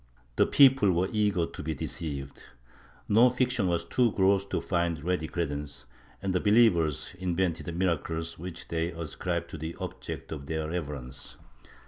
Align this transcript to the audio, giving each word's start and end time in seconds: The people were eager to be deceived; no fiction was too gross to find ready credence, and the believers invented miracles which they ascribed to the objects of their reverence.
The 0.35 0.47
people 0.47 0.91
were 0.91 1.09
eager 1.11 1.45
to 1.45 1.61
be 1.61 1.75
deceived; 1.75 2.45
no 3.07 3.29
fiction 3.29 3.67
was 3.67 3.85
too 3.85 4.13
gross 4.13 4.47
to 4.47 4.59
find 4.59 5.03
ready 5.03 5.27
credence, 5.27 5.85
and 6.23 6.33
the 6.33 6.39
believers 6.39 7.13
invented 7.19 7.71
miracles 7.77 8.39
which 8.39 8.69
they 8.69 8.89
ascribed 8.89 9.51
to 9.51 9.59
the 9.59 9.75
objects 9.79 10.31
of 10.33 10.47
their 10.47 10.67
reverence. 10.67 11.37